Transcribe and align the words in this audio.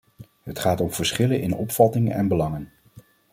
Het 0.43 0.59
gaat 0.59 0.81
om 0.81 0.91
verschillen 0.93 1.41
in 1.41 1.53
opvattingen 1.55 2.13
en 2.13 2.27
belangen. 2.27 2.71